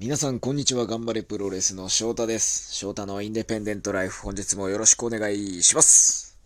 [0.00, 0.86] 皆さん、こんにちは。
[0.86, 2.74] 頑張れプロレスの翔太です。
[2.74, 6.38] 翔太のインデペンデントライフ、本日もよろしくお願いします。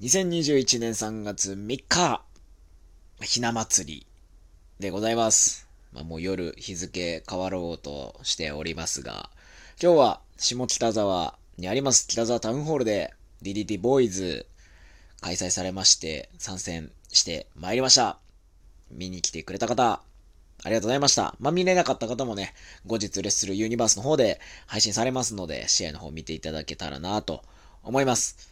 [0.00, 2.24] 2021年3月3日、
[3.22, 4.06] ひな祭り
[4.80, 5.68] でございます。
[5.92, 9.30] まあ、もう夜日付変わろうとしておりますが、
[9.80, 14.46] 今日は下北沢にあります北沢タウンホールで DDT ボーイズ
[15.20, 18.25] 開催されまして参戦してまいりました。
[18.90, 20.02] 見に来てくれた方、
[20.64, 21.34] ありがとうございました。
[21.38, 22.54] まあ、見れなかった方もね、
[22.86, 27.42] 後日レッスルユニバースの方で配信されますので、試合の方見ていただけたらなと
[27.82, 28.50] 思います。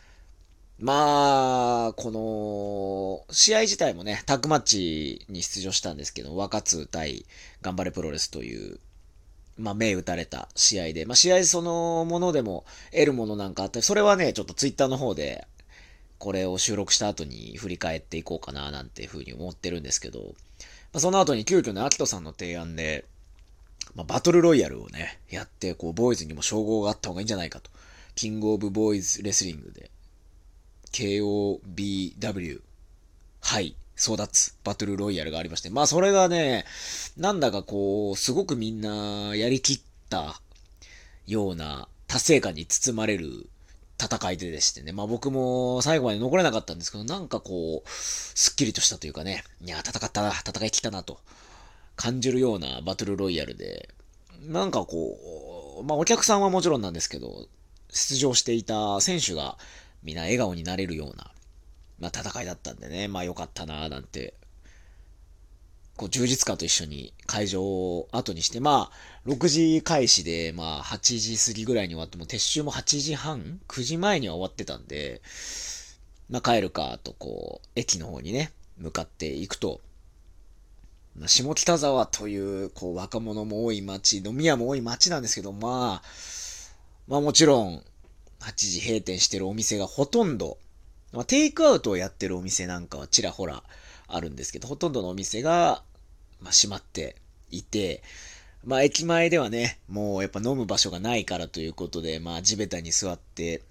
[0.79, 7.25] まあ、この、試合自体もね、タッグマッチに出場したんですけど、若津対
[7.63, 8.79] 頑張れプロレスという、
[9.57, 15.47] まあ、目打たれた試合で、まあ、試合そのものでも得るものなんかあって、それはね、ちょっとツイッターの方で、
[16.25, 20.29] これを収録した後に振り返っていこうかななんていうふうに思ってるんですけど、ま
[20.95, 23.05] あ、その後に急遽ね、アキトさんの提案で、
[23.95, 27.71] まあ、バトルロイヤルをね、やって、こう、ボーイズにも称号があった方がいいんじゃないかと。
[28.15, 29.91] キングオブボーイズレスリングで、
[30.93, 32.63] KOBW、
[33.43, 36.65] はい、争奪、バトルロイヤルがありまして、まあそれがね、
[37.19, 40.41] なんだかこう、すごくみんなやりきった
[41.27, 43.51] ような達成感に包まれる
[44.01, 44.93] 戦いででしてね。
[44.93, 51.21] まあ僕も最後まで残れなかったんですけど、なんかこう、すっきりとしたというかね、いや、戦ったな、戦い切ったなと
[51.97, 53.89] 感じるようなバトルロイヤルで、
[54.43, 57.49] なんかこう、まあお客さんはもちろんなんですけど、
[57.91, 59.57] 出場していた選手が
[60.03, 61.31] みんな笑顔になれるような、
[62.01, 64.35] まあ戦いだったんでね、まあ良かったな、なんて
[65.97, 75.23] こう、充実感と一緒に会場を後にして、まあ、6時開始で、まあ、8時過ぎぐらいに終わっても、撤収も8時半 ?9 時前には終わってたんで、
[76.29, 79.81] まあ、帰るか、と、こう、駅の方にね、向かっていくと、
[81.17, 86.09] まあ、下北沢という、こう、若者も多い街、飲み屋も多い街なんですけど、まあ、
[87.07, 87.85] まあもちろん、
[88.41, 90.59] 8時閉店してるお店がほとんど、
[91.13, 93.63] まあ、テイクアウトをやってるお店なんかはちらほら、
[94.15, 95.83] あるんですけど、ほとんどのお店が、
[96.41, 97.17] まあ、閉まって
[97.51, 98.03] いて、
[98.65, 103.63] まあ、駅前ではね、もうやっぱ飲む場所がないからということで、まあ、地べたに座って、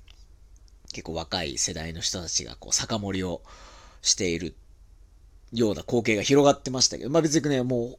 [0.92, 3.42] 結構若い世代の人たちがこう、酒盛りを
[4.02, 4.54] している
[5.52, 7.98] ような光景が広がってましたけど、まあ別にね、も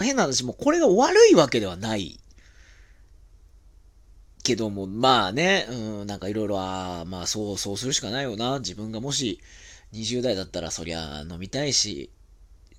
[0.00, 2.18] う、変な話、もうこれが悪いわけではない。
[4.44, 8.60] けども、まあね、うん、なんかいろいろ、あまあそう、そうするしかないよな。
[8.60, 9.40] 自分がもし、
[9.92, 12.10] 20代だったらそりゃ飲みたいし、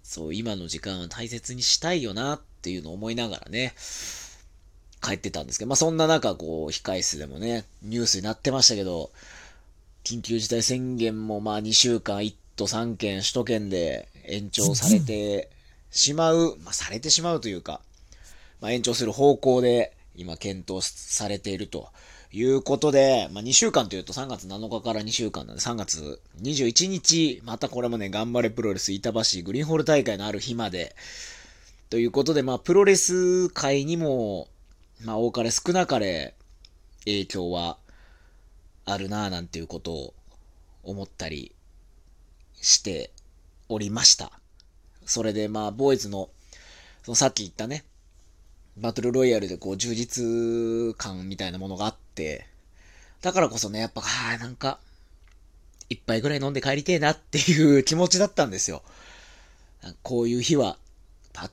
[0.03, 3.73] そう、今の時間は大切にしたいよなっていうのを思いながらね、
[5.01, 9.11] 帰ってたんですけど、まあそんな中、こう、控室でもね、ニュースになってましたけど、
[10.03, 15.49] 緊急事態宣言もまあ2週間1都3県、首都圏で延長されて
[15.91, 17.81] しまう、まあされてしまうというか、
[18.61, 21.87] まあ延長する方向で今検討されていると
[22.33, 30.93] いうことで、まあ、2週間というと3月7日から2週間なんで、3月21日、またこれもね、頑張れプロレス板橋グリーンホール大会のある日まで、
[31.89, 34.49] ということで、まあ、プロレス界にも、
[35.05, 36.35] まあ、多かれ少なかれ
[37.05, 37.77] 影響は
[38.83, 40.13] あるなぁなんていうことを
[40.83, 41.55] 思ったり
[42.61, 43.11] して
[43.69, 44.33] おりました。
[45.05, 46.29] それで、まあ、ボーイズの、
[47.03, 47.85] そのさっき言ったね、
[48.79, 52.45] バトルロイヤルでこう充実感みたいなものがあって、
[53.21, 54.01] だからこそね、やっぱ、
[54.33, 54.79] あなんか、
[55.89, 58.81] 一杯ぐらい飲んで帰りてえなっていう気持ちだったんですよ。
[60.03, 60.77] こういう日は、
[61.33, 61.49] パ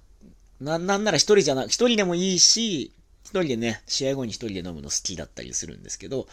[0.60, 2.92] な、なんなら一人じゃな、一人でもいいし、
[3.24, 6.28] 一人でね、試合後に一人で飲むの好きだったりするんですけど、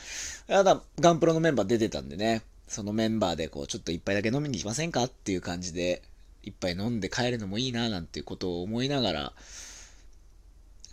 [0.47, 6.03] ただ、ガンプロのメンバー出てたんでね、そのメンバーでこう、ちょっと一杯だけ飲みに行きませんかっていう感じで、
[6.43, 9.33] 一杯飲んで帰るのもいいな、なんていうことを思いながら、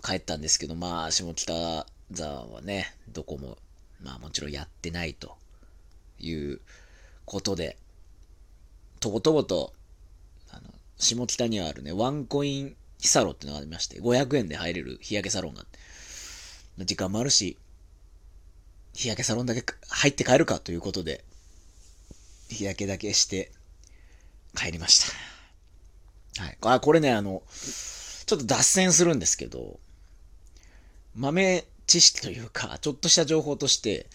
[0.02, 3.58] 帰ったんですけど、まあ、下北沢はね、どこも、
[4.02, 5.36] まあもちろんやってないと
[6.18, 6.60] いう
[7.24, 7.76] ことで、
[8.98, 9.72] とぼとぼと、
[10.50, 10.62] あの、
[10.98, 15.64] 下北にあるね、ワンコインヒサロっていうのがありまして、500円で入れる日焼けサロンが、
[16.78, 17.56] 時間もあるし、
[18.94, 21.24] 日焼けサロンだけ入って帰るかということで、
[22.48, 23.53] 日焼けだけして
[24.56, 25.10] 帰りまし
[26.36, 26.42] た。
[26.42, 26.58] はい。
[26.62, 27.42] あ、これね、あの、
[28.26, 29.78] ちょっと脱線するんですけど、
[31.15, 34.07] 豆知識というか、ちょっとした情報として、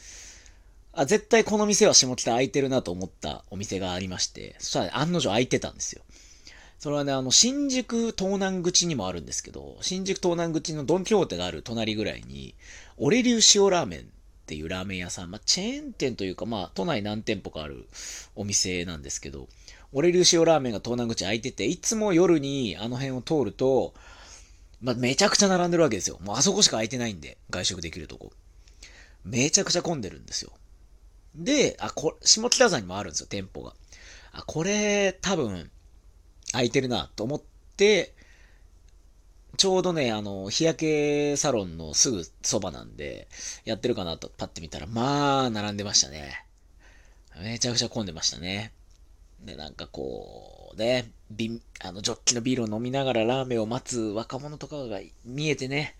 [0.93, 6.01] あ、絶対この店は下北空いてるなと思ったお店がありまして、そしたら、案の定空いてたんですよ。
[6.79, 12.55] それはね、あの、新宿東南口にもあるんですけど、新宿東南口のドンキホーテがある隣ぐらいに、
[12.97, 14.03] オレ流塩ラーメンっ
[14.45, 17.87] ていうラーメン屋さん、まあ、チェーン店というか、まあ、都内何店舗かある
[18.35, 19.47] お店なんですけど、
[19.91, 23.93] 俺流塩ラーメンが東南口開いてて、いつも夜にあの辺を通ると、
[24.81, 26.19] まあ、めちゃくちゃ並んでるわけですよ。
[26.21, 28.31] もうあそこしか空いてないんで、外食できるとこ。
[29.23, 30.51] めちゃくちゃ混んでるんですよ。
[31.35, 33.73] で、あ、こ、下北沢にもあるんですよ、店舗が。
[34.31, 35.71] あ、これ、多分、
[36.51, 37.41] 空いてるな、と思っ
[37.75, 38.13] て、
[39.57, 43.27] ちょうどね、あの、日焼けサロンのすぐそばなんで、
[43.63, 46.45] やってるかなとパッて見たら、まあ、並んでましたね。
[47.41, 48.73] めちゃくちゃ混んでましたね。
[49.41, 55.95] で、なんかこう、ね、ビあの、ジョッキのビールを飲みながらラーメンを待つ若者とかが見えてね、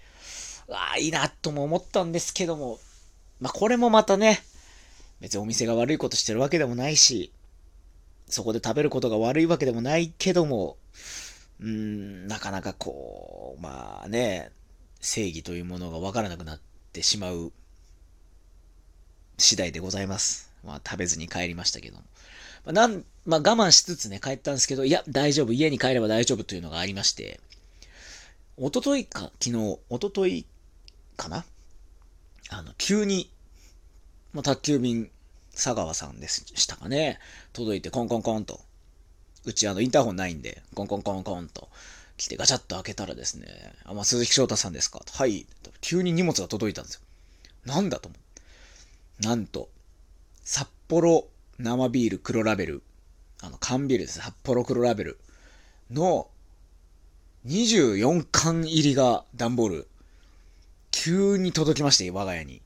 [0.67, 2.79] わあ、いいなとも思ったんですけども、
[3.39, 4.41] まあ、これもまたね、
[5.19, 7.31] 別にお店が悪いことしてるわけでもないし、
[8.27, 10.77] そこで食べることが悪いわけでもないけども、
[11.59, 14.51] うーん、なかなかこう、まあね、
[15.01, 16.59] 正義というものがわからなくなっ
[16.91, 17.51] てしまう
[19.37, 20.51] 次第でございます。
[20.63, 22.03] まあ食べずに帰りましたけども。
[22.65, 27.39] まあ、なん、まあ我慢しつつね、帰ったんですけど、いや、大丈夫、家に帰れば大丈夫というのがありまして、
[28.57, 30.45] おとといか、昨日、おととい
[31.17, 31.45] かな？
[32.49, 33.29] あの、急に、
[34.33, 35.09] もう宅急便、
[35.53, 37.19] 佐川さんでしたかね、
[37.53, 38.59] 届いてコンコンコンと、
[39.45, 41.69] うちあの、インターホンないんで、コンコンコンコンと
[42.17, 43.47] 来てガチャッと開けたらですね、
[43.85, 45.01] あ、まあ、鈴木翔太さんですか？
[45.11, 45.45] はい。
[45.81, 47.01] 急に荷物が届いたんですよ。
[47.65, 48.17] なんだと思
[49.21, 49.23] う？
[49.23, 49.69] なんと、
[50.43, 52.83] 札幌生ビール黒ラベル、
[53.41, 54.19] あの、缶ビールです。
[54.19, 55.19] 札幌黒ラベル
[55.91, 56.27] の
[57.47, 59.87] 24缶入りが段ボール、
[60.91, 62.61] 急に届きまして、我が家に。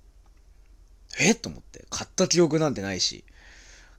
[1.20, 1.36] え？
[1.36, 1.86] と思って。
[1.90, 3.24] 買った記憶なんてないし、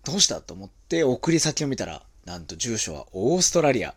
[0.04, 0.40] どうした？
[0.40, 3.94] と思って送り先を見たら、なんと住所はオーストラリア。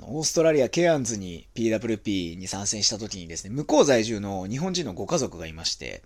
[0.00, 6.02] オーストラリアケアンズに PWP に参戦した時にですね、向こう在住の日本人のご家族がいまして、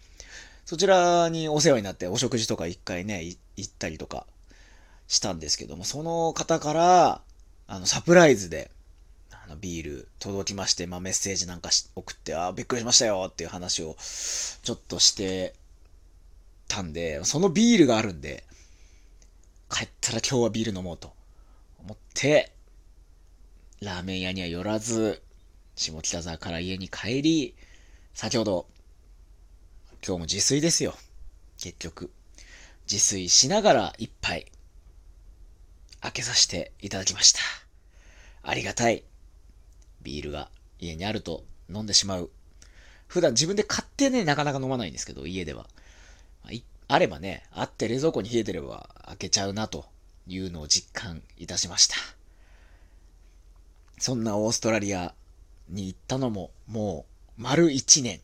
[0.66, 3.22] そちらにお世話になってお食事とか一回ね、
[3.56, 4.26] 行ったりとか
[5.06, 7.20] したんですけども、その方から、
[7.68, 8.72] あの、サプライズで、
[9.30, 13.96] あの、ビール届きまして、まあ、メッセージなんか送って、あびっくりしましたよっていう話を
[14.62, 15.54] ちょっとして
[16.66, 18.42] たんで、そのビールがあるんで、
[19.70, 21.12] 帰ったら今日はビール飲もうと
[21.78, 22.52] 思って、
[23.80, 25.22] ラーメン屋には寄らず、
[25.76, 27.54] 下北沢から家に帰り、
[28.14, 28.66] 先ほど、
[30.06, 30.94] 今日も自炊ですよ。
[31.58, 32.12] 結局。
[32.88, 34.46] 自炊しながら一杯、
[36.00, 37.40] 開けさせていただきました。
[38.44, 39.02] ありがたい。
[40.02, 40.48] ビールが
[40.78, 42.30] 家にあると飲んでしまう。
[43.08, 45.66] 普段自分で買ってね、なかなか飲まないんですけど、家では。
[46.86, 49.86] あればね、あって冷蔵庫に冷えてれば開けちゃうなと
[50.28, 51.96] いうのを実感いたしました。
[53.98, 55.16] そんなオーストラリア
[55.68, 57.06] に行ったのもも
[57.36, 58.20] う丸一年。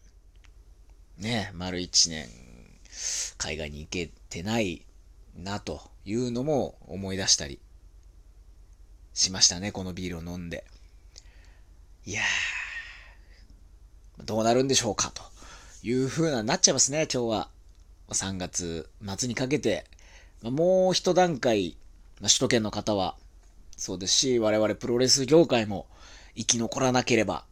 [1.23, 2.29] ね、丸一年
[3.39, 4.85] 海外に行けてない
[5.37, 7.61] なというのも思い出したり
[9.15, 10.65] しましたね、このビールを飲んで。
[12.05, 15.23] いやー、どうなるんでしょうかと
[15.85, 17.49] いう風ななっちゃいますね、今日は。
[18.09, 19.87] 3月末にかけて、
[20.43, 21.77] もう一段階、
[22.21, 23.17] 首都圏の方は、
[23.77, 25.87] そうですし、我々プロレス業界も
[26.37, 27.45] 生き残らなければ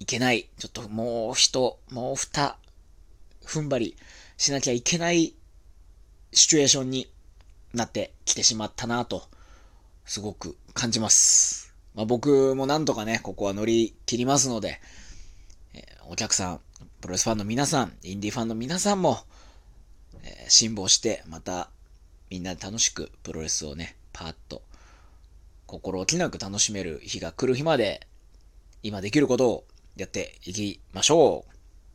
[0.00, 0.48] いけない。
[0.58, 2.58] ちょっともう一、もう二、
[3.46, 3.96] 踏ん張り
[4.36, 5.34] しなきゃいけない
[6.32, 7.08] シチュエーションに
[7.72, 9.28] なってきてしまったなと、
[10.04, 11.74] すごく感じます。
[11.94, 14.80] まあ、僕もなんとかね、ここは乗り切りますので、
[15.74, 16.60] えー、お客さん、
[17.00, 19.18] プロレスファンの皆さん、インディファンの皆さんも、
[20.22, 21.70] えー、辛抱して、また、
[22.30, 24.62] みんなで楽しくプロレスをね、パーッと、
[25.66, 28.06] 心置きなく楽しめる日が来る日まで、
[28.82, 29.64] 今できることを
[29.96, 31.53] やっていきましょう。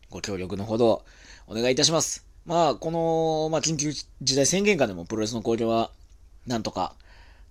[0.10, 1.06] ご協力のほど、
[1.48, 2.26] お願いいたします。
[2.46, 5.92] まあ、この、まあ、緊急事態宣言下でもプロレスの交流は、
[6.48, 6.96] なんとか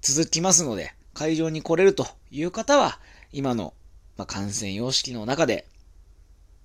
[0.00, 2.99] 続きますので、会場に来れるという方は、
[3.33, 3.75] 今の、
[4.17, 5.67] まあ、感染様式の中で、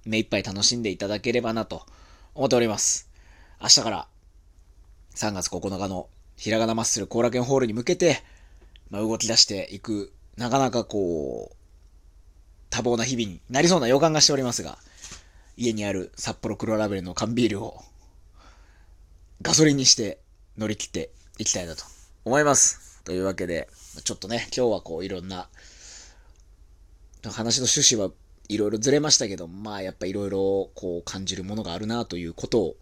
[0.05, 1.85] 目いっぱい楽しんでいただければなと
[2.33, 3.09] 思っております。
[3.61, 4.07] 明日から
[5.15, 8.23] 3月9日のひらがなマッスル後楽園ホールに向けて、
[8.89, 11.55] まあ、動き出していく、なかなかこう、
[12.71, 14.79] 多忙な日々になりそうな予感がしておりますが、
[15.55, 17.81] 家にある札幌黒ラベルの缶ビールを
[19.41, 20.19] ガソリンにして
[20.57, 21.83] 乗り切っていきたいなと
[22.25, 23.01] 思います。
[23.03, 23.67] というわけで、
[24.03, 25.49] ちょっとね、今日はこういろんな
[27.23, 28.11] 話の趣旨は
[28.47, 32.75] いろいろずれましたけど、まあやっぱいろいろこう感じるものがあるなということを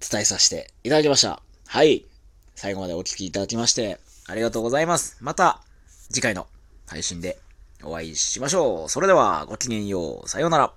[0.00, 1.42] 伝えさせていただきました。
[1.66, 2.06] はい。
[2.54, 5.16] 最後までお聴きいただきまして、ありがとうございます。
[5.20, 5.62] また、
[6.10, 6.46] 次回の
[6.86, 7.38] 配信で
[7.82, 8.88] お会いしましょう。
[8.88, 10.28] それでは、ごきげんよう。
[10.28, 10.72] さようなら。